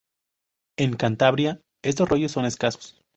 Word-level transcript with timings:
En 0.79 0.95
Cantabria 0.95 1.61
estos 1.83 2.09
rollos 2.09 2.31
son 2.31 2.45
escasos. 2.45 2.99